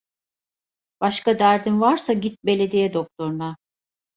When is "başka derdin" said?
1.01-1.81